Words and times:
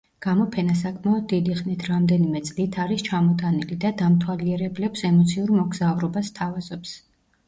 გამოფენა 0.25 0.75
საკმაოდ 0.77 1.25
დიდი 1.33 1.57
ხნით, 1.57 1.83
რამდენიმე 1.89 2.39
წლით 2.47 2.77
არის 2.83 3.03
ჩამოტანილი 3.07 3.77
და 3.83 3.91
დამთვალიერებლებს 3.99 5.05
ემოციურ 5.11 5.53
მგზავრობას 5.59 6.33
სთავაზობს. 6.35 6.95